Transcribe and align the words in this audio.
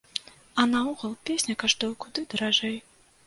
А 0.61 0.63
наогул, 0.69 1.13
песня 1.29 1.55
каштуе 1.63 1.91
куды 2.05 2.25
даражэй. 2.35 2.77